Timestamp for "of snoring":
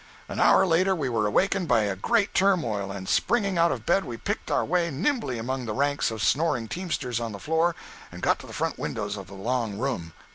6.09-6.67